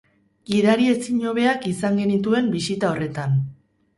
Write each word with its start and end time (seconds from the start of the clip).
Gidari 0.51 0.87
ezin 0.93 1.19
hobeak 1.31 1.67
izan 1.73 2.01
genituen 2.01 2.49
bisita 2.55 2.89
horretan. 2.95 3.37